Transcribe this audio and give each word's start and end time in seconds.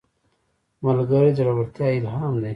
ملګری 0.83 1.31
د 1.33 1.37
زړورتیا 1.37 1.87
الهام 1.99 2.33
دی 2.43 2.49